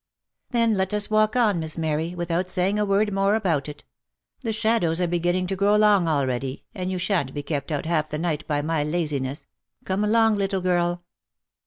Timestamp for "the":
4.39-4.51, 8.09-8.17